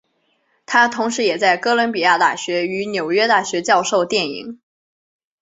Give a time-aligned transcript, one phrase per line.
[0.65, 4.59] 他同时也在哥伦比亚大学与纽约大学教授电影。